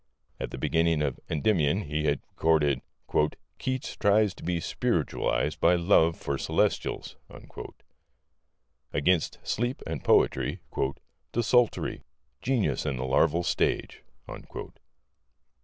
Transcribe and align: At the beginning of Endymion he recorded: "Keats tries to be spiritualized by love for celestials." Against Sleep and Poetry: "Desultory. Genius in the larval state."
At 0.39 0.49
the 0.49 0.57
beginning 0.57 1.03
of 1.03 1.19
Endymion 1.29 1.81
he 1.81 2.09
recorded: 2.09 2.81
"Keats 3.59 3.95
tries 3.97 4.33
to 4.33 4.43
be 4.43 4.59
spiritualized 4.59 5.59
by 5.59 5.75
love 5.75 6.17
for 6.17 6.39
celestials." 6.39 7.17
Against 8.91 9.37
Sleep 9.43 9.83
and 9.85 10.03
Poetry: 10.03 10.59
"Desultory. 11.33 12.01
Genius 12.41 12.83
in 12.87 12.95
the 12.97 13.05
larval 13.05 13.43
state." 13.43 14.01